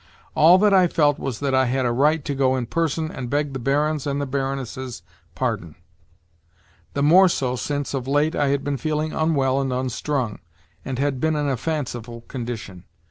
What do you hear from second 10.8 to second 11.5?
and had been in